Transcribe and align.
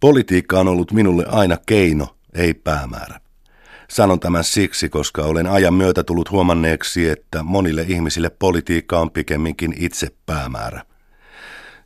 Politiikka 0.00 0.60
on 0.60 0.68
ollut 0.68 0.92
minulle 0.92 1.24
aina 1.28 1.56
keino, 1.66 2.16
ei 2.34 2.54
päämäärä. 2.54 3.20
Sanon 3.88 4.20
tämän 4.20 4.44
siksi, 4.44 4.88
koska 4.88 5.22
olen 5.22 5.46
ajan 5.46 5.74
myötä 5.74 6.04
tullut 6.04 6.30
huomanneeksi, 6.30 7.08
että 7.08 7.42
monille 7.42 7.84
ihmisille 7.88 8.30
politiikka 8.30 9.00
on 9.00 9.10
pikemminkin 9.10 9.74
itse 9.78 10.08
päämäärä. 10.26 10.82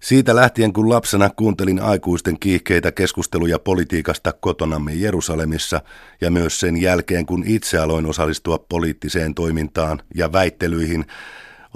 Siitä 0.01 0.37
lähtien, 0.37 0.73
kun 0.73 0.89
lapsena 0.89 1.31
kuuntelin 1.31 1.83
aikuisten 1.83 2.39
kiihkeitä 2.39 2.93
keskusteluja 2.93 3.59
politiikasta 3.59 4.33
kotonamme 4.33 4.95
Jerusalemissa 4.95 5.81
ja 6.21 6.31
myös 6.31 6.61
sen 6.61 6.77
jälkeen, 6.77 7.27
kun 7.27 7.45
itse 7.47 7.79
aloin 7.79 8.07
osallistua 8.07 8.59
poliittiseen 8.59 9.35
toimintaan 9.35 10.03
ja 10.15 10.33
väittelyihin, 10.33 11.05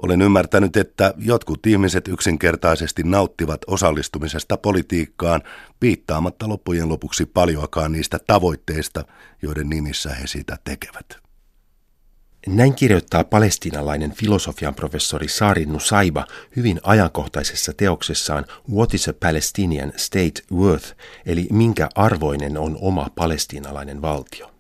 olen 0.03 0.23
ymmärtänyt, 0.23 0.77
että 0.77 1.15
jotkut 1.19 1.67
ihmiset 1.67 2.09
yksinkertaisesti 2.09 3.03
nauttivat 3.03 3.61
osallistumisesta 3.67 4.57
politiikkaan 4.57 5.43
piittaamatta 5.81 6.49
loppujen 6.49 6.89
lopuksi 6.89 7.27
paljoakaan 7.27 7.93
niistä 7.93 8.19
tavoitteista, 8.27 9.05
joiden 9.43 9.69
nimissä 9.69 10.15
he 10.15 10.27
sitä 10.27 10.59
tekevät. 10.65 11.27
Näin 12.47 12.75
kirjoittaa 12.75 13.25
palestiinalainen 13.25 14.13
filosofian 14.13 14.75
professori 14.75 15.29
Sari 15.29 15.67
Nusaiba 15.67 16.27
hyvin 16.57 16.81
ajankohtaisessa 16.83 17.73
teoksessaan 17.77 18.45
What 18.73 18.95
is 18.95 19.09
a 19.09 19.13
Palestinian 19.13 19.93
State 19.97 20.43
Worth, 20.53 20.97
eli 21.27 21.49
minkä 21.53 21.89
arvoinen 21.95 22.59
on 22.59 22.79
oma 22.81 23.11
palestiinalainen 23.15 24.03
valtio. 24.03 24.56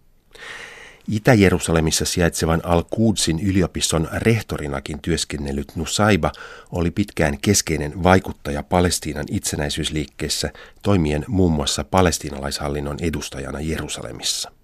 Itä-Jerusalemissa 1.09 2.05
sijaitsevan 2.05 2.61
Al-Qudsin 2.65 3.41
yliopiston 3.41 4.09
rehtorinakin 4.13 5.01
työskennellyt 5.01 5.77
Nusaiba 5.77 6.33
oli 6.73 6.91
pitkään 6.91 7.39
keskeinen 7.39 8.03
vaikuttaja 8.03 8.63
Palestiinan 8.63 9.25
itsenäisyysliikkeessä 9.31 10.51
toimien 10.83 11.25
muun 11.29 11.53
muassa 11.53 11.85
palestiinalaishallinnon 11.85 12.97
edustajana 13.01 13.61
Jerusalemissa. 13.61 14.56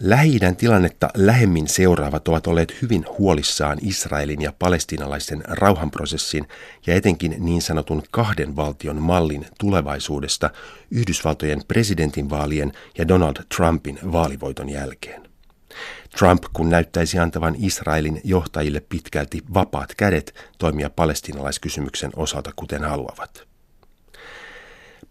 Lähi 0.00 0.38
tilannetta 0.56 1.10
lähemmin 1.14 1.68
seuraavat 1.68 2.28
ovat 2.28 2.46
olleet 2.46 2.82
hyvin 2.82 3.04
huolissaan 3.18 3.78
Israelin 3.82 4.42
ja 4.42 4.52
palestiinalaisten 4.58 5.42
rauhanprosessin 5.48 6.48
ja 6.86 6.94
etenkin 6.94 7.34
niin 7.38 7.62
sanotun 7.62 8.02
kahden 8.10 8.56
valtion 8.56 9.02
mallin 9.02 9.46
tulevaisuudesta 9.58 10.50
Yhdysvaltojen 10.90 11.62
presidentinvaalien 11.68 12.72
ja 12.98 13.08
Donald 13.08 13.36
Trumpin 13.56 13.98
vaalivoiton 14.12 14.68
jälkeen. 14.68 15.22
Trump 16.18 16.42
kun 16.52 16.70
näyttäisi 16.70 17.18
antavan 17.18 17.54
Israelin 17.58 18.20
johtajille 18.24 18.80
pitkälti 18.80 19.42
vapaat 19.54 19.94
kädet 19.96 20.34
toimia 20.58 20.90
palestiinalaiskysymyksen 20.90 22.10
osalta 22.16 22.52
kuten 22.56 22.84
haluavat. 22.84 23.55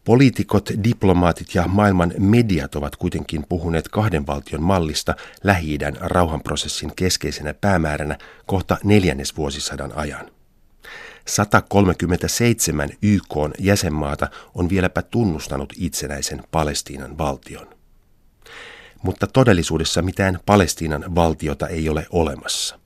Poliitikot, 0.06 0.70
diplomaatit 0.84 1.56
ja 1.56 1.67
maailman 1.67 2.14
mediat 2.17 2.75
ovat 2.75 2.95
kuitenkin 2.95 3.45
puhuneet 3.50 3.88
kahden 3.88 4.28
valtion 4.28 4.64
mallista 4.64 5.16
lähi 5.44 5.78
rauhanprosessin 6.00 6.95
keskeisenä 6.95 7.53
päämääränä 7.53 8.17
kohta 8.45 8.78
neljännesvuosisadan 8.84 9.92
ajan. 9.95 10.31
137 11.28 12.89
YK 13.02 13.36
jäsenmaata 13.59 14.28
on 14.56 14.70
vieläpä 14.70 15.02
tunnustanut 15.02 15.73
itsenäisen 15.78 16.44
Palestiinan 16.52 17.17
valtion. 17.17 17.67
Mutta 19.03 19.28
todellisuudessa 19.28 20.02
mitään 20.02 20.40
Palestiinan 20.45 21.16
valtiota 21.16 21.67
ei 21.67 21.90
ole 21.90 22.08
olemassa. 22.09 22.80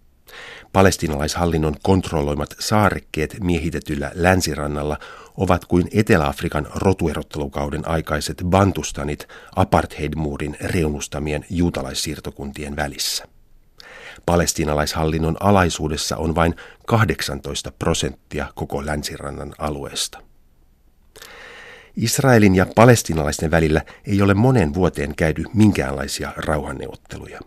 Palestinalaishallinnon 0.73 1.75
kontrolloimat 1.83 2.55
saarekkeet 2.59 3.37
miehitetyllä 3.39 4.11
länsirannalla 4.13 4.97
ovat 5.37 5.65
kuin 5.65 5.87
Etelä-Afrikan 5.93 6.67
rotuerottelukauden 6.75 7.87
aikaiset 7.87 8.43
bantustanit 8.45 9.27
apartheidmuurin 9.55 10.57
reunustamien 10.61 11.45
juutalaissiirtokuntien 11.49 12.75
välissä. 12.75 13.25
Palestinalaishallinnon 14.25 15.37
alaisuudessa 15.39 16.17
on 16.17 16.35
vain 16.35 16.55
18 16.87 17.71
prosenttia 17.79 18.47
koko 18.55 18.85
länsirannan 18.85 19.53
alueesta. 19.57 20.19
Israelin 21.95 22.55
ja 22.55 22.65
palestinalaisten 22.75 23.51
välillä 23.51 23.81
ei 24.07 24.21
ole 24.21 24.33
monen 24.33 24.73
vuoteen 24.73 25.15
käydy 25.15 25.43
minkäänlaisia 25.53 26.33
rauhanneuvotteluja. 26.37 27.39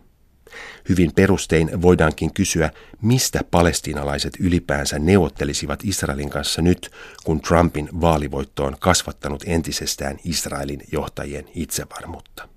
Hyvin 0.89 1.13
perustein 1.15 1.83
voidaankin 1.83 2.35
kysyä, 2.35 2.71
mistä 3.03 3.41
palestiinalaiset 3.51 4.33
ylipäänsä 4.41 4.99
neuvottelisivat 4.99 5.85
Israelin 5.85 6.31
kanssa 6.31 6.63
nyt, 6.63 6.91
kun 7.25 7.41
Trumpin 7.41 7.89
vaalivoitto 8.01 8.65
on 8.65 8.77
kasvattanut 8.81 9.45
entisestään 9.47 10.19
Israelin 10.25 10.81
johtajien 10.93 11.45
itsevarmuutta. 11.55 12.49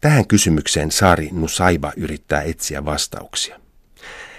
Tähän 0.00 0.26
kysymykseen 0.26 0.90
Saari 0.90 1.28
Nusaiba 1.32 1.92
yrittää 1.96 2.42
etsiä 2.42 2.84
vastauksia. 2.84 3.60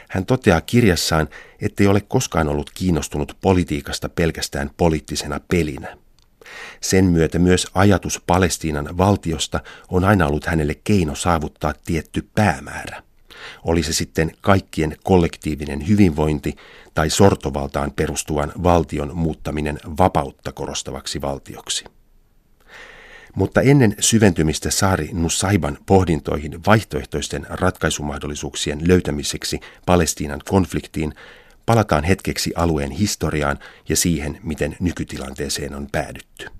Hän 0.09 0.25
toteaa 0.25 0.61
kirjassaan, 0.61 1.29
ettei 1.61 1.87
ole 1.87 2.01
koskaan 2.01 2.47
ollut 2.47 2.69
kiinnostunut 2.73 3.37
politiikasta 3.41 4.09
pelkästään 4.09 4.69
poliittisena 4.77 5.39
pelinä– 5.47 5.97
sen 6.81 7.05
myötä 7.05 7.39
myös 7.39 7.67
ajatus 7.73 8.21
Palestiinan 8.27 8.97
valtiosta 8.97 9.59
on 9.89 10.03
aina 10.03 10.27
ollut 10.27 10.45
hänelle 10.45 10.75
keino 10.83 11.15
saavuttaa 11.15 11.73
tietty 11.85 12.29
päämäärä. 12.35 13.03
Oli 13.63 13.83
se 13.83 13.93
sitten 13.93 14.31
kaikkien 14.41 14.97
kollektiivinen 15.03 15.87
hyvinvointi 15.87 16.55
tai 16.93 17.09
sortovaltaan 17.09 17.91
perustuvan 17.95 18.51
valtion 18.63 19.17
muuttaminen 19.17 19.79
vapautta 19.97 20.51
korostavaksi 20.51 21.21
valtioksi. 21.21 21.85
Mutta 23.35 23.61
ennen 23.61 23.95
syventymistä 23.99 24.71
Saari 24.71 25.09
Nusaiban 25.13 25.77
pohdintoihin 25.85 26.59
vaihtoehtoisten 26.65 27.45
ratkaisumahdollisuuksien 27.49 28.87
löytämiseksi 28.87 29.59
Palestiinan 29.85 30.39
konfliktiin 30.49 31.13
palataan 31.65 32.03
hetkeksi 32.03 32.51
alueen 32.55 32.91
historiaan 32.91 33.59
ja 33.89 33.95
siihen, 33.95 34.39
miten 34.43 34.75
nykytilanteeseen 34.79 35.75
on 35.75 35.87
päädytty. 35.91 36.58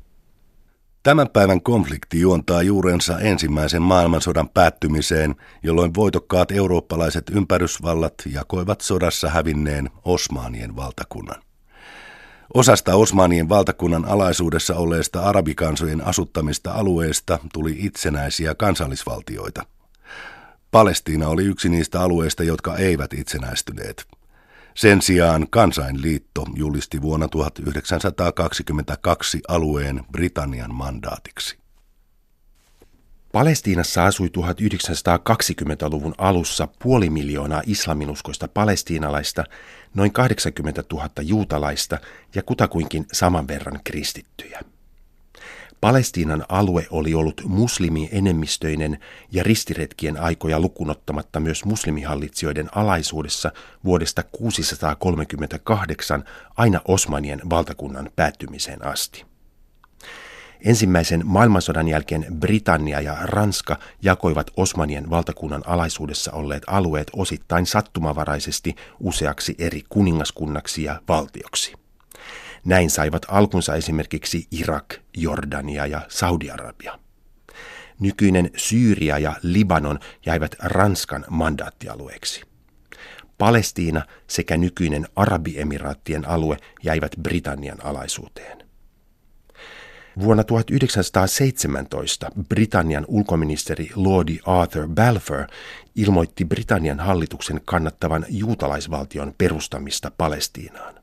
Tämän 1.04 1.30
päivän 1.30 1.62
konflikti 1.62 2.20
juontaa 2.20 2.62
juurensa 2.62 3.20
ensimmäisen 3.20 3.82
maailmansodan 3.82 4.50
päättymiseen, 4.50 5.36
jolloin 5.64 5.96
voitokkaat 5.96 6.52
eurooppalaiset 6.52 7.30
ympärysvallat 7.30 8.14
jakoivat 8.26 8.82
sodassa 8.82 9.30
hävinneen 9.30 9.90
Osmaanien 10.06 10.76
valtakunnan. 10.76 11.42
Osasta 12.54 12.96
Osmaanien 12.96 13.50
valtakunnan 13.50 14.06
alaisuudessa 14.06 14.76
olleesta 14.76 15.22
arabikansojen 15.22 16.08
asuttamista 16.08 16.72
alueista 16.72 17.40
tuli 17.54 17.76
itsenäisiä 17.80 18.56
kansallisvaltioita. 18.56 19.66
Palestiina 20.72 21.28
oli 21.28 21.44
yksi 21.44 21.70
niistä 21.70 22.02
alueista, 22.02 22.44
jotka 22.44 22.78
eivät 22.78 23.14
itsenäistyneet– 23.14 24.06
sen 24.80 25.02
sijaan 25.02 25.48
kansainliitto 25.50 26.46
julisti 26.56 27.02
vuonna 27.02 27.28
1922 27.28 29.42
alueen 29.48 30.02
Britannian 30.12 30.74
mandaatiksi. 30.74 31.58
Palestiinassa 33.32 34.06
asui 34.06 34.28
1920-luvun 34.28 36.16
alussa 36.18 36.68
puoli 36.84 37.10
miljoonaa 37.10 37.62
islaminuskoista 37.66 38.48
palestiinalaista, 38.48 39.44
noin 39.94 40.14
80 40.14 40.84
000 40.94 41.10
juutalaista 41.22 41.98
ja 42.36 42.44
kutakuinkin 42.44 43.06
saman 43.12 43.48
verran 43.48 43.80
kristittyjä. 43.84 44.60
Palestiinan 45.82 46.46
alue 46.50 46.88
oli 46.92 47.14
ollut 47.14 47.42
muslimienemmistöinen 47.46 49.00
ja 49.32 49.44
ristiretkien 49.44 50.22
aikoja 50.22 50.60
lukunottamatta 50.60 51.40
myös 51.40 51.66
muslimihallitsijoiden 51.66 52.70
alaisuudessa 52.76 53.52
vuodesta 53.86 54.24
638 54.24 56.24
aina 56.58 56.82
Osmanien 56.88 57.42
valtakunnan 57.50 58.10
päättymiseen 58.16 58.86
asti. 58.86 59.26
Ensimmäisen 60.66 61.22
maailmansodan 61.26 61.88
jälkeen 61.88 62.26
Britannia 62.40 63.02
ja 63.02 63.18
Ranska 63.22 63.80
jakoivat 64.02 64.52
Osmanien 64.58 65.10
valtakunnan 65.10 65.64
alaisuudessa 65.66 66.32
olleet 66.32 66.64
alueet 66.68 67.08
osittain 67.16 67.66
sattumavaraisesti 67.66 68.76
useaksi 69.00 69.56
eri 69.60 69.84
kuningaskunnaksi 69.90 70.84
ja 70.84 71.02
valtioksi. 71.08 71.89
Näin 72.66 72.90
saivat 72.90 73.26
alkunsa 73.28 73.76
esimerkiksi 73.76 74.48
Irak, 74.52 74.96
Jordania 75.18 75.86
ja 75.86 76.02
Saudi-Arabia. 76.10 77.00
Nykyinen 78.00 78.50
Syyria 78.58 79.20
ja 79.20 79.36
Libanon 79.42 80.00
jäivät 80.26 80.56
Ranskan 80.60 81.26
mandaattialueeksi. 81.30 82.42
Palestiina 83.38 84.02
sekä 84.28 84.58
nykyinen 84.58 85.08
Arabiemiraattien 85.16 86.28
alue 86.28 86.58
jäivät 86.84 87.12
Britannian 87.24 87.86
alaisuuteen. 87.86 88.70
Vuonna 90.20 90.44
1917 90.44 92.32
Britannian 92.50 93.06
ulkoministeri 93.08 93.90
Lordi 93.96 94.40
Arthur 94.46 94.88
Balfour 94.88 95.48
ilmoitti 95.96 96.46
Britannian 96.46 97.00
hallituksen 97.00 97.62
kannattavan 97.66 98.26
juutalaisvaltion 98.30 99.34
perustamista 99.38 100.12
Palestiinaan. 100.18 100.99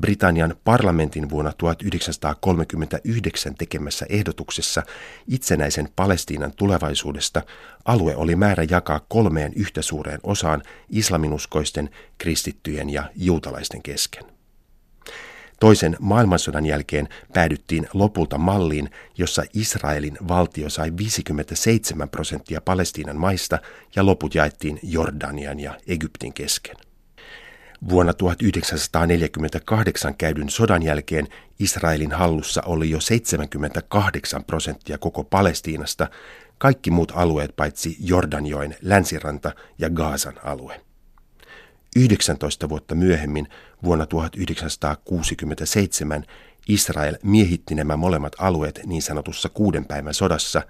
Britannian 0.00 0.54
parlamentin 0.64 1.30
vuonna 1.30 1.52
1939 1.58 3.54
tekemässä 3.54 4.06
ehdotuksessa 4.08 4.82
itsenäisen 5.28 5.88
Palestiinan 5.96 6.52
tulevaisuudesta 6.56 7.42
alue 7.84 8.16
oli 8.16 8.36
määrä 8.36 8.66
jakaa 8.70 9.00
kolmeen 9.08 9.52
yhtä 9.56 9.82
suureen 9.82 10.20
osaan 10.22 10.62
islaminuskoisten, 10.88 11.90
kristittyjen 12.18 12.90
ja 12.90 13.10
juutalaisten 13.16 13.82
kesken. 13.82 14.24
Toisen 15.60 15.96
maailmansodan 16.00 16.66
jälkeen 16.66 17.08
päädyttiin 17.32 17.88
lopulta 17.92 18.38
malliin, 18.38 18.90
jossa 19.18 19.42
Israelin 19.54 20.18
valtio 20.28 20.70
sai 20.70 20.92
57 20.98 22.08
prosenttia 22.08 22.60
Palestiinan 22.60 23.16
maista 23.16 23.58
ja 23.96 24.06
loput 24.06 24.34
jaettiin 24.34 24.78
Jordanian 24.82 25.60
ja 25.60 25.78
Egyptin 25.86 26.32
kesken. 26.32 26.76
Vuonna 27.88 28.14
1948 28.14 30.14
käydyn 30.14 30.50
sodan 30.50 30.82
jälkeen 30.82 31.28
Israelin 31.58 32.12
hallussa 32.12 32.62
oli 32.66 32.90
jo 32.90 33.00
78 33.00 34.44
prosenttia 34.44 34.98
koko 34.98 35.24
Palestiinasta, 35.24 36.08
kaikki 36.58 36.90
muut 36.90 37.12
alueet 37.14 37.56
paitsi 37.56 37.96
Jordanjoen 38.00 38.76
länsiranta 38.82 39.54
ja 39.78 39.90
Gaasan 39.90 40.34
alue. 40.44 40.80
19 41.96 42.68
vuotta 42.68 42.94
myöhemmin, 42.94 43.48
vuonna 43.84 44.06
1967, 44.06 46.24
Israel 46.68 47.16
miehitti 47.22 47.74
nämä 47.74 47.96
molemmat 47.96 48.32
alueet 48.38 48.80
niin 48.86 49.02
sanotussa 49.02 49.48
kuuden 49.48 49.84
päivän 49.84 50.14
sodassa. 50.14 50.62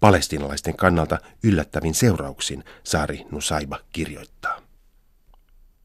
Palestinalaisten 0.00 0.76
kannalta 0.76 1.18
yllättävin 1.42 1.94
seurauksin, 1.94 2.64
Saari 2.84 3.24
Nusaiba 3.30 3.78
kirjoittaa. 3.92 4.59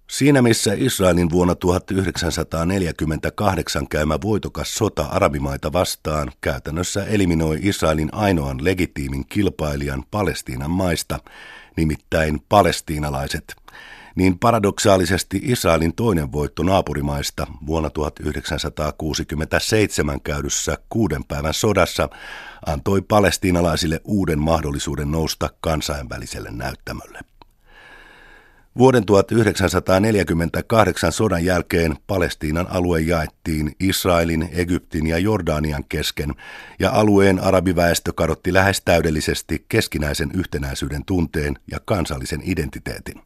Siinä 0.09 0.41
missä 0.41 0.73
Israelin 0.77 1.29
vuonna 1.29 1.55
1948 1.55 3.87
käymä 3.87 4.21
voitokas 4.21 4.75
sota 4.75 5.05
arabimaita 5.05 5.73
vastaan 5.73 6.31
käytännössä 6.41 7.05
eliminoi 7.05 7.59
Israelin 7.61 8.09
ainoan 8.11 8.63
legitiimin 8.63 9.25
kilpailijan 9.29 10.03
Palestiinan 10.11 10.71
maista, 10.71 11.19
nimittäin 11.77 12.39
palestiinalaiset, 12.49 13.55
niin 14.15 14.39
paradoksaalisesti 14.39 15.41
Israelin 15.43 15.95
toinen 15.95 16.31
voitto 16.31 16.63
naapurimaista 16.63 17.47
vuonna 17.65 17.89
1967 17.89 20.21
käydyssä 20.21 20.77
kuuden 20.89 21.23
päivän 21.23 21.53
sodassa 21.53 22.09
antoi 22.65 23.01
palestiinalaisille 23.01 24.01
uuden 24.03 24.39
mahdollisuuden 24.39 25.11
nousta 25.11 25.49
kansainväliselle 25.61 26.51
näyttämölle. 26.51 27.34
Vuoden 28.77 29.06
1948 29.06 31.12
sodan 31.12 31.45
jälkeen 31.45 31.95
Palestiinan 32.07 32.68
alue 32.69 33.01
jaettiin 33.01 33.75
Israelin, 33.80 34.50
Egyptin 34.51 35.07
ja 35.07 35.18
Jordanian 35.18 35.83
kesken, 35.89 36.33
ja 36.80 36.92
alueen 36.92 37.39
arabiväestö 37.39 38.13
kadotti 38.13 38.54
lähes 38.54 38.81
täydellisesti 38.81 39.66
keskinäisen 39.69 40.31
yhtenäisyyden 40.33 41.06
tunteen 41.06 41.56
ja 41.72 41.80
kansallisen 41.86 42.42
identiteetin. 42.44 43.22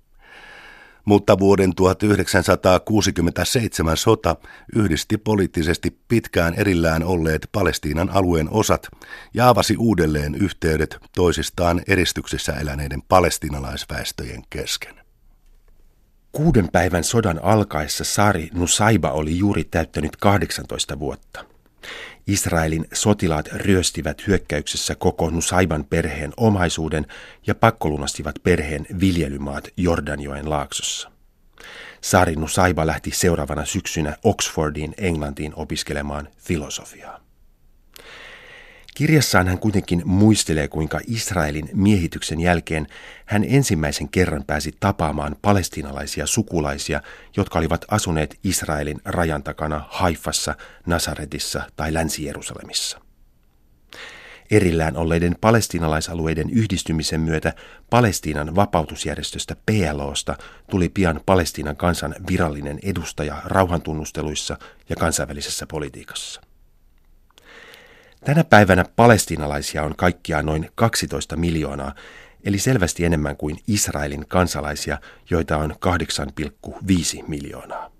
Mutta 1.05 1.39
vuoden 1.39 1.75
1967 1.75 3.97
sota 3.97 4.35
yhdisti 4.75 5.17
poliittisesti 5.17 5.97
pitkään 6.07 6.53
erillään 6.53 7.03
olleet 7.03 7.49
Palestiinan 7.51 8.09
alueen 8.09 8.47
osat 8.51 8.87
ja 9.33 9.49
avasi 9.49 9.75
uudelleen 9.77 10.35
yhteydet 10.35 10.97
toisistaan 11.15 11.81
eristyksissä 11.87 12.53
eläneiden 12.53 13.01
palestinalaisväestöjen 13.01 14.43
kesken. 14.49 14.98
Kuuden 16.31 16.69
päivän 16.71 17.03
sodan 17.03 17.39
alkaessa 17.43 18.03
Sari 18.03 18.49
Nusaiba 18.53 19.11
oli 19.11 19.37
juuri 19.37 19.63
täyttänyt 19.63 20.15
18 20.15 20.99
vuotta. 20.99 21.45
Israelin 22.27 22.87
sotilaat 22.93 23.47
ryöstivät 23.47 24.27
hyökkäyksessä 24.27 24.95
koko 24.95 25.29
Nusaiban 25.29 25.85
perheen 25.85 26.33
omaisuuden 26.37 27.05
ja 27.47 27.55
pakkolunastivat 27.55 28.35
perheen 28.43 28.85
viljelymaat 28.99 29.67
Jordanjoen 29.77 30.49
laaksossa. 30.49 31.11
Sari 32.01 32.35
Nusaiba 32.35 32.87
lähti 32.87 33.11
seuraavana 33.11 33.65
syksynä 33.65 34.17
Oxfordiin 34.23 34.93
Englantiin 34.97 35.53
opiskelemaan 35.55 36.27
filosofiaa. 36.37 37.28
Kirjassaan 38.99 39.47
hän 39.47 39.59
kuitenkin 39.59 40.01
muistelee, 40.05 40.67
kuinka 40.67 40.99
Israelin 41.07 41.69
miehityksen 41.73 42.39
jälkeen 42.39 42.87
hän 43.25 43.45
ensimmäisen 43.47 44.09
kerran 44.09 44.43
pääsi 44.47 44.75
tapaamaan 44.79 45.35
palestinalaisia 45.41 46.25
sukulaisia, 46.25 47.01
jotka 47.37 47.59
olivat 47.59 47.85
asuneet 47.87 48.39
Israelin 48.43 49.01
rajan 49.05 49.43
takana 49.43 49.85
Haifassa, 49.89 50.55
Nasaretissa 50.85 51.61
tai 51.75 51.93
Länsi-Jerusalemissa. 51.93 53.01
Erillään 54.51 54.97
olleiden 54.97 55.35
palestinalaisalueiden 55.41 56.49
yhdistymisen 56.49 57.21
myötä 57.21 57.53
Palestiinan 57.89 58.55
vapautusjärjestöstä 58.55 59.55
PLOsta 59.65 60.35
tuli 60.69 60.89
pian 60.89 61.21
Palestiinan 61.25 61.75
kansan 61.75 62.15
virallinen 62.29 62.79
edustaja 62.83 63.41
rauhantunnusteluissa 63.45 64.57
ja 64.89 64.95
kansainvälisessä 64.95 65.67
politiikassa. 65.67 66.48
Tänä 68.25 68.43
päivänä 68.43 68.85
palestinalaisia 68.95 69.83
on 69.83 69.95
kaikkiaan 69.95 70.45
noin 70.45 70.69
12 70.75 71.35
miljoonaa, 71.37 71.95
eli 72.43 72.57
selvästi 72.57 73.05
enemmän 73.05 73.37
kuin 73.37 73.57
Israelin 73.67 74.27
kansalaisia, 74.27 74.97
joita 75.29 75.57
on 75.57 75.75
8,5 76.61 77.27
miljoonaa. 77.27 77.91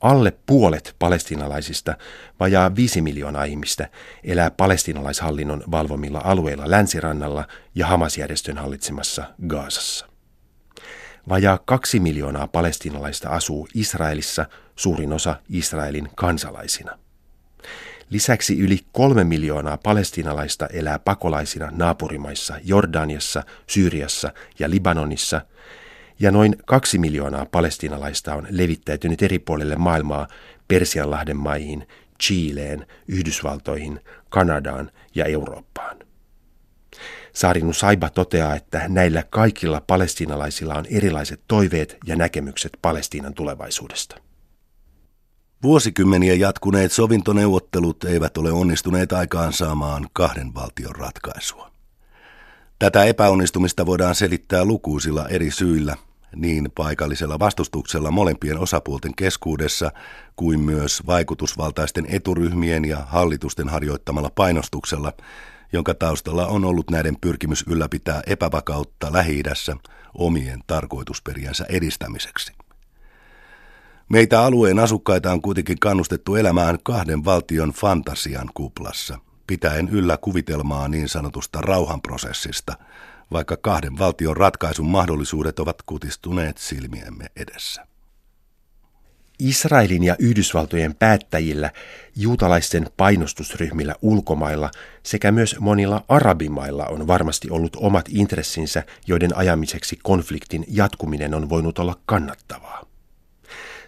Alle 0.00 0.32
puolet 0.46 0.96
palestinalaisista, 0.98 1.96
vajaa 2.40 2.76
5 2.76 3.02
miljoonaa 3.02 3.44
ihmistä, 3.44 3.88
elää 4.24 4.50
palestinalaishallinnon 4.50 5.64
valvomilla 5.70 6.20
alueilla 6.24 6.70
länsirannalla 6.70 7.46
ja 7.74 7.86
Hamasjärjestön 7.86 8.58
hallitsemassa 8.58 9.24
Gaasassa. 9.48 10.06
Vajaa 11.28 11.58
kaksi 11.64 12.00
miljoonaa 12.00 12.48
palestinalaista 12.48 13.28
asuu 13.28 13.68
Israelissa, 13.74 14.46
suurin 14.76 15.12
osa 15.12 15.36
Israelin 15.48 16.08
kansalaisina. 16.14 17.03
Lisäksi 18.10 18.58
yli 18.58 18.78
kolme 18.92 19.24
miljoonaa 19.24 19.78
palestinalaista 19.78 20.66
elää 20.66 20.98
pakolaisina 20.98 21.68
naapurimaissa 21.72 22.54
Jordaniassa, 22.64 23.42
Syyriassa 23.66 24.32
ja 24.58 24.70
Libanonissa, 24.70 25.40
ja 26.20 26.30
noin 26.30 26.56
kaksi 26.66 26.98
miljoonaa 26.98 27.46
palestinalaista 27.46 28.34
on 28.34 28.46
levittäytynyt 28.50 29.22
eri 29.22 29.38
puolille 29.38 29.76
maailmaa 29.76 30.28
Persianlahden 30.68 31.36
maihin, 31.36 31.88
Chileen, 32.22 32.86
Yhdysvaltoihin, 33.08 34.00
Kanadaan 34.28 34.90
ja 35.14 35.24
Eurooppaan. 35.24 35.96
Saarinu 37.32 37.72
Saiba 37.72 38.10
toteaa, 38.10 38.54
että 38.54 38.88
näillä 38.88 39.22
kaikilla 39.30 39.80
palestinalaisilla 39.80 40.74
on 40.74 40.86
erilaiset 40.90 41.40
toiveet 41.48 41.96
ja 42.06 42.16
näkemykset 42.16 42.78
Palestiinan 42.82 43.34
tulevaisuudesta. 43.34 44.23
Vuosikymmeniä 45.64 46.34
jatkuneet 46.34 46.92
sovintoneuvottelut 46.92 48.04
eivät 48.04 48.36
ole 48.36 48.52
onnistuneet 48.52 49.12
aikaansaamaan 49.12 50.06
kahden 50.12 50.54
valtion 50.54 50.96
ratkaisua. 50.96 51.70
Tätä 52.78 53.04
epäonnistumista 53.04 53.86
voidaan 53.86 54.14
selittää 54.14 54.64
lukuisilla 54.64 55.28
eri 55.28 55.50
syillä, 55.50 55.96
niin 56.36 56.68
paikallisella 56.74 57.38
vastustuksella 57.38 58.10
molempien 58.10 58.58
osapuolten 58.58 59.14
keskuudessa 59.14 59.92
kuin 60.36 60.60
myös 60.60 61.02
vaikutusvaltaisten 61.06 62.06
eturyhmien 62.08 62.84
ja 62.84 62.98
hallitusten 63.06 63.68
harjoittamalla 63.68 64.30
painostuksella, 64.34 65.12
jonka 65.72 65.94
taustalla 65.94 66.46
on 66.46 66.64
ollut 66.64 66.90
näiden 66.90 67.16
pyrkimys 67.20 67.64
ylläpitää 67.68 68.22
epävakautta 68.26 69.12
lähi 69.12 69.42
omien 70.14 70.60
tarkoitusperiänsä 70.66 71.66
edistämiseksi. 71.68 72.63
Meitä 74.08 74.40
alueen 74.42 74.78
asukkaita 74.78 75.32
on 75.32 75.42
kuitenkin 75.42 75.78
kannustettu 75.80 76.36
elämään 76.36 76.78
kahden 76.82 77.24
valtion 77.24 77.70
fantasian 77.70 78.50
kuplassa, 78.54 79.18
pitäen 79.46 79.88
yllä 79.88 80.16
kuvitelmaa 80.16 80.88
niin 80.88 81.08
sanotusta 81.08 81.60
rauhanprosessista, 81.60 82.76
vaikka 83.32 83.56
kahden 83.56 83.98
valtion 83.98 84.36
ratkaisun 84.36 84.86
mahdollisuudet 84.86 85.58
ovat 85.58 85.82
kutistuneet 85.86 86.58
silmiemme 86.58 87.26
edessä. 87.36 87.86
Israelin 89.38 90.04
ja 90.04 90.16
Yhdysvaltojen 90.18 90.94
päättäjillä, 90.94 91.70
juutalaisten 92.16 92.86
painostusryhmillä 92.96 93.94
ulkomailla 94.02 94.70
sekä 95.02 95.32
myös 95.32 95.56
monilla 95.60 96.04
arabimailla 96.08 96.86
on 96.86 97.06
varmasti 97.06 97.50
ollut 97.50 97.76
omat 97.76 98.06
intressinsä, 98.08 98.82
joiden 99.06 99.36
ajamiseksi 99.36 99.98
konfliktin 100.02 100.64
jatkuminen 100.68 101.34
on 101.34 101.48
voinut 101.48 101.78
olla 101.78 102.00
kannattavaa. 102.06 102.93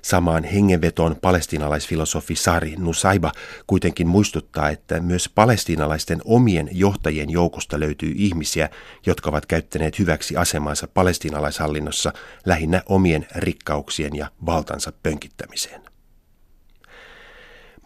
Samaan 0.07 0.45
hengenvetoon 0.45 1.17
palestinalaisfilosofi 1.23 2.37
Sari 2.37 2.75
Nusaiba 2.79 3.33
kuitenkin 3.67 4.07
muistuttaa, 4.09 4.71
että 4.71 5.01
myös 5.01 5.29
palestinalaisten 5.29 6.21
omien 6.25 6.69
johtajien 6.73 7.31
joukosta 7.31 7.81
löytyy 7.81 8.13
ihmisiä, 8.17 8.71
jotka 9.07 9.31
ovat 9.31 9.47
käyttäneet 9.47 9.99
hyväksi 9.99 10.37
asemansa 10.37 10.89
palestinalaishallinnossa 10.95 12.13
lähinnä 12.45 12.83
omien 12.89 13.27
rikkauksien 13.37 14.17
ja 14.17 14.31
valtansa 14.47 14.93
pönkittämiseen. 15.03 15.83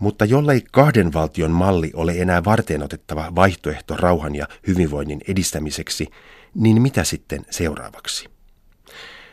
Mutta 0.00 0.24
jollei 0.24 0.64
kahden 0.72 1.12
valtion 1.12 1.50
malli 1.50 1.90
ole 1.94 2.12
enää 2.12 2.44
varteenotettava 2.44 3.32
vaihtoehto 3.34 3.96
rauhan 3.96 4.34
ja 4.34 4.46
hyvinvoinnin 4.66 5.20
edistämiseksi, 5.28 6.06
niin 6.54 6.82
mitä 6.82 7.04
sitten 7.04 7.40
seuraavaksi? 7.50 8.39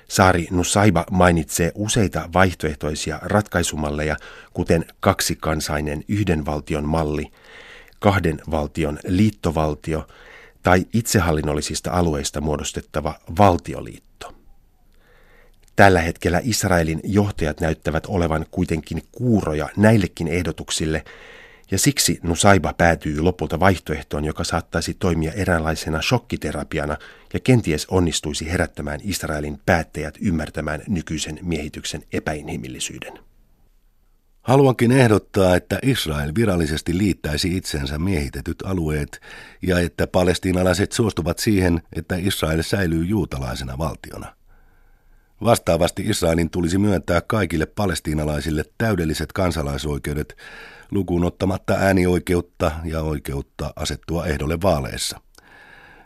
Saari 0.08 0.48
Nusaiba 0.52 1.06
mainitsee 1.12 1.72
useita 1.76 2.30
vaihtoehtoisia 2.34 3.20
ratkaisumalleja, 3.22 4.18
kuten 4.54 4.86
kaksikansainen 5.00 6.04
yhden 6.08 6.46
valtion 6.46 6.86
malli, 6.86 7.32
kahden 8.00 8.42
valtion 8.52 9.00
liittovaltio 9.08 10.08
tai 10.64 10.86
itsehallinnollisista 10.94 11.92
alueista 11.92 12.42
muodostettava 12.42 13.16
valtioliitto. 13.38 14.34
Tällä 15.76 16.02
hetkellä 16.02 16.42
Israelin 16.44 17.00
johtajat 17.04 17.60
näyttävät 17.60 18.06
olevan 18.06 18.46
kuitenkin 18.52 19.02
kuuroja 19.12 19.70
näillekin 19.78 20.28
ehdotuksille, 20.28 21.04
ja 21.72 21.80
siksi 21.80 22.20
Nusaiba 22.24 22.74
päätyy 22.74 23.22
lopulta 23.22 23.60
vaihtoehtoon, 23.60 24.26
joka 24.26 24.44
saattaisi 24.44 24.94
toimia 24.94 25.32
eräänlaisena 25.32 26.02
shokkiterapiana 26.02 26.98
ja 27.34 27.40
kenties 27.40 27.86
onnistuisi 27.86 28.52
herättämään 28.52 29.00
Israelin 29.04 29.60
päättäjät 29.66 30.18
ymmärtämään 30.22 30.84
nykyisen 30.88 31.40
miehityksen 31.42 32.04
epäinhimillisyyden. 32.14 33.20
Haluankin 34.42 34.92
ehdottaa, 34.92 35.56
että 35.56 35.80
Israel 35.84 36.32
virallisesti 36.36 36.98
liittäisi 36.98 37.58
itsensä 37.58 38.00
miehitetyt 38.00 38.62
alueet 38.66 39.22
ja 39.62 39.80
että 39.80 40.08
palestiinalaiset 40.08 40.92
suostuvat 40.92 41.40
siihen, 41.40 41.82
että 41.94 42.16
Israel 42.16 42.62
säilyy 42.62 43.06
juutalaisena 43.06 43.78
valtiona. 43.78 44.37
Vastaavasti 45.44 46.04
Israelin 46.06 46.50
tulisi 46.50 46.78
myöntää 46.78 47.22
kaikille 47.22 47.66
palestiinalaisille 47.66 48.64
täydelliset 48.78 49.34
kansalaisoikeudet 49.34 50.38
lukuun 50.92 51.24
ottamatta 51.24 51.74
äänioikeutta 51.74 52.72
ja 52.84 53.02
oikeutta 53.02 53.74
asettua 53.76 54.26
ehdolle 54.26 54.62
vaaleissa. 54.62 55.22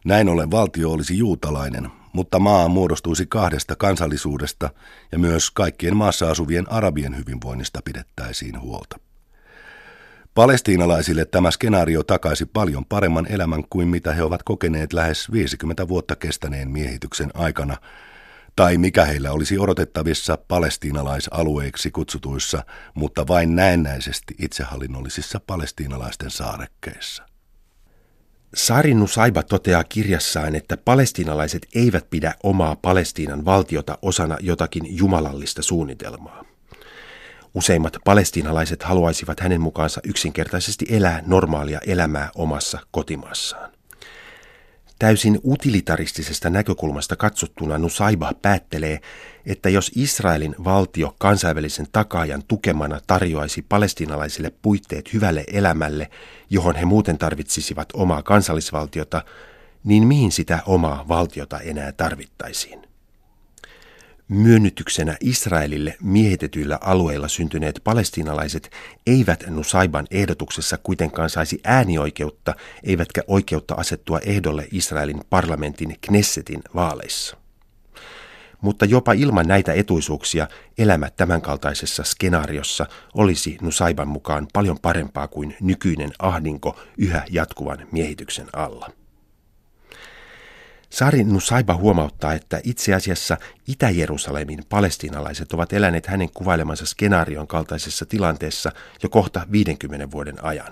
Näin 0.06 0.30
ollen 0.30 0.52
valtio 0.52 0.92
olisi 0.92 1.18
juutalainen, 1.18 1.90
mutta 2.14 2.40
maa 2.40 2.68
muodostuisi 2.68 3.26
kahdesta 3.26 3.76
kansallisuudesta 3.76 4.70
ja 5.12 5.20
myös 5.20 5.52
kaikkien 5.52 5.96
maassa 5.98 6.30
asuvien 6.30 6.72
arabien 6.72 7.18
hyvinvoinnista 7.18 7.80
pidettäisiin 7.86 8.62
huolta. 8.62 9.00
Palestiinalaisille 10.34 11.26
tämä 11.26 11.52
skenaario 11.52 12.04
takaisi 12.04 12.46
paljon 12.46 12.86
paremman 12.86 13.32
elämän 13.32 13.64
kuin 13.70 13.88
mitä 13.88 14.14
he 14.14 14.24
ovat 14.24 14.44
kokeneet 14.44 14.94
lähes 14.94 15.32
50 15.32 15.88
vuotta 15.88 16.16
kestäneen 16.16 16.72
miehityksen 16.72 17.32
aikana– 17.34 17.78
tai 18.62 18.78
mikä 18.78 19.06
heillä 19.06 19.32
olisi 19.32 19.60
odotettavissa 19.60 20.38
palestiinalaisalueiksi 20.48 21.92
kutsutuissa, 21.92 22.64
mutta 22.94 23.28
vain 23.28 23.56
näennäisesti 23.56 24.36
itsehallinnollisissa 24.40 25.40
palestiinalaisten 25.48 26.30
saarekkeissa. 26.30 27.24
Sari 28.56 28.94
Nusaiba 28.94 29.44
toteaa 29.44 29.84
kirjassaan, 29.84 30.56
että 30.56 30.78
palestiinalaiset 30.78 31.68
eivät 31.76 32.10
pidä 32.10 32.36
omaa 32.44 32.76
Palestiinan 32.76 33.46
valtiota 33.46 33.98
osana 34.02 34.38
jotakin 34.40 34.98
jumalallista 34.98 35.62
suunnitelmaa. 35.62 36.46
Useimmat 37.54 37.98
palestiinalaiset 38.06 38.84
haluaisivat 38.84 39.40
hänen 39.40 39.62
mukaansa 39.62 40.02
yksinkertaisesti 40.04 40.86
elää 40.90 41.24
normaalia 41.26 41.80
elämää 41.88 42.30
omassa 42.36 42.80
kotimaassaan. 42.92 43.81
Täysin 45.02 45.40
utilitaristisesta 45.46 46.50
näkökulmasta 46.50 47.16
katsottuna 47.16 47.78
Nusaiba 47.78 48.32
päättelee, 48.42 49.00
että 49.46 49.70
jos 49.70 49.92
Israelin 49.96 50.56
valtio 50.64 51.16
kansainvälisen 51.18 51.88
takaajan 51.92 52.44
tukemana 52.48 53.00
tarjoaisi 53.08 53.62
palestinalaisille 53.62 54.52
puitteet 54.62 55.14
hyvälle 55.14 55.44
elämälle, 55.54 56.10
johon 56.50 56.76
he 56.76 56.86
muuten 56.86 57.18
tarvitsisivat 57.18 57.90
omaa 57.94 58.24
kansallisvaltiota, 58.24 59.24
niin 59.84 60.08
mihin 60.08 60.32
sitä 60.32 60.60
omaa 60.66 61.06
valtiota 61.08 61.60
enää 61.60 61.92
tarvittaisiin? 61.92 62.91
Myönnytyksenä 64.32 65.18
Israelille 65.22 65.98
miehitetyillä 66.02 66.78
alueilla 66.82 67.28
syntyneet 67.28 67.82
palestiinalaiset 67.84 68.72
eivät 69.08 69.44
Nusaiban 69.48 70.08
ehdotuksessa 70.12 70.78
kuitenkaan 70.78 71.30
saisi 71.30 71.60
äänioikeutta, 71.64 72.56
eivätkä 72.84 73.22
oikeutta 73.28 73.76
asettua 73.76 74.20
ehdolle 74.20 74.68
Israelin 74.72 75.22
parlamentin 75.30 75.96
Knessetin 76.02 76.62
vaaleissa. 76.76 77.38
Mutta 78.62 78.86
jopa 78.86 79.14
ilman 79.14 79.48
näitä 79.48 79.74
etuisuuksia 79.74 80.48
elämä 80.78 81.10
tämänkaltaisessa 81.10 82.04
skenaariossa 82.04 82.86
olisi 83.14 83.58
Nusaiban 83.62 84.08
mukaan 84.08 84.48
paljon 84.54 84.80
parempaa 84.82 85.28
kuin 85.28 85.56
nykyinen 85.62 86.12
ahdinko 86.20 86.80
yhä 86.98 87.26
jatkuvan 87.30 87.88
miehityksen 87.92 88.48
alla. 88.54 89.01
Sari 91.02 91.24
Nusaiba 91.24 91.76
huomauttaa, 91.76 92.34
että 92.34 92.62
itse 92.64 92.94
asiassa 92.94 93.38
Itä-Jerusalemin 93.68 94.64
palestiinalaiset 94.70 95.54
ovat 95.54 95.74
eläneet 95.74 96.08
hänen 96.08 96.30
kuvailemansa 96.34 96.86
skenaarion 96.86 97.48
kaltaisessa 97.48 98.06
tilanteessa 98.06 98.72
jo 99.04 99.10
kohta 99.10 99.48
50 99.52 100.12
vuoden 100.12 100.44
ajan. 100.44 100.72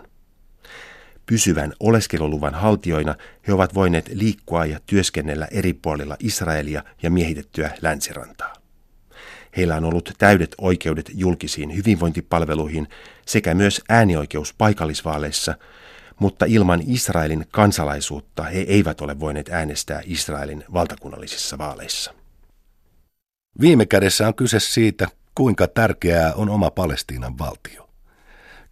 Pysyvän 1.26 1.74
oleskeluluvan 1.80 2.54
haltioina 2.54 3.16
he 3.48 3.54
ovat 3.54 3.74
voineet 3.74 4.10
liikkua 4.14 4.66
ja 4.66 4.80
työskennellä 4.86 5.48
eri 5.52 5.74
puolilla 5.74 6.18
Israelia 6.20 6.84
ja 7.04 7.12
miehitettyä 7.12 7.72
länsirantaa. 7.82 8.54
Heillä 9.58 9.76
on 9.76 9.84
ollut 9.84 10.14
täydet 10.18 10.56
oikeudet 10.58 11.12
julkisiin 11.14 11.76
hyvinvointipalveluihin 11.76 12.88
sekä 13.26 13.54
myös 13.54 13.82
äänioikeus 13.90 14.54
paikallisvaaleissa– 14.54 15.56
mutta 16.20 16.46
ilman 16.46 16.82
Israelin 16.88 17.46
kansalaisuutta 17.52 18.44
he 18.44 18.60
eivät 18.60 19.02
ole 19.02 19.20
voineet 19.20 19.50
äänestää 19.50 20.02
Israelin 20.06 20.64
valtakunnallisissa 20.74 21.58
vaaleissa. 21.58 22.14
Viime 23.62 23.86
kädessä 23.86 24.28
on 24.28 24.36
kyse 24.36 24.60
siitä, 24.60 25.08
kuinka 25.36 25.68
tärkeää 25.68 26.34
on 26.34 26.50
oma 26.50 26.72
Palestiinan 26.72 27.38
valtio. 27.38 27.90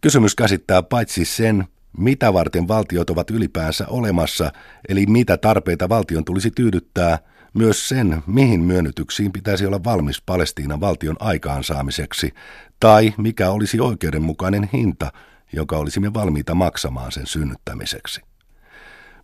Kysymys 0.00 0.34
käsittää 0.34 0.82
paitsi 0.82 1.24
sen, 1.24 1.64
mitä 1.98 2.32
varten 2.32 2.68
valtiot 2.68 3.10
ovat 3.10 3.30
ylipäänsä 3.30 3.86
olemassa, 3.88 4.52
eli 4.88 5.06
mitä 5.06 5.36
tarpeita 5.36 5.88
valtion 5.88 6.24
tulisi 6.24 6.50
tyydyttää, 6.50 7.18
myös 7.54 7.88
sen, 7.88 8.22
mihin 8.26 8.60
myönnytyksiin 8.60 9.32
pitäisi 9.32 9.66
olla 9.66 9.84
valmis 9.84 10.22
Palestiinan 10.26 10.80
valtion 10.80 11.16
aikaansaamiseksi, 11.20 12.34
tai 12.80 13.14
mikä 13.16 13.50
olisi 13.50 13.80
oikeudenmukainen 13.80 14.68
hinta, 14.72 15.12
joka 15.52 15.76
olisimme 15.76 16.14
valmiita 16.14 16.54
maksamaan 16.54 17.12
sen 17.12 17.26
synnyttämiseksi. 17.26 18.20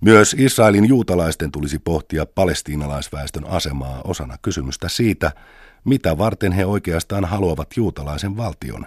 Myös 0.01 0.37
Israelin 0.39 0.85
juutalaisten 0.85 1.53
tulisi 1.53 1.79
pohtia 1.79 2.27
palestiinalaisväestön 2.27 3.47
asemaa 3.47 4.01
osana 4.05 4.39
kysymystä 4.43 4.89
siitä, 4.89 5.33
mitä 5.85 6.19
varten 6.19 6.53
he 6.53 6.67
oikeastaan 6.67 7.25
haluavat 7.25 7.69
juutalaisen 7.77 8.37
valtion, 8.37 8.87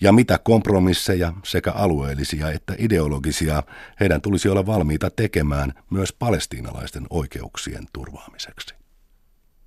ja 0.00 0.12
mitä 0.12 0.38
kompromisseja 0.38 1.32
sekä 1.44 1.72
alueellisia 1.72 2.50
että 2.50 2.74
ideologisia 2.78 3.62
heidän 4.00 4.20
tulisi 4.20 4.48
olla 4.48 4.66
valmiita 4.66 5.10
tekemään 5.10 5.72
myös 5.90 6.12
palestiinalaisten 6.12 7.06
oikeuksien 7.10 7.84
turvaamiseksi. 7.92 8.85